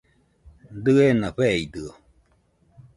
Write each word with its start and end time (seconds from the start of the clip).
Dɨena 0.83 1.29
feidɨo 1.37 1.89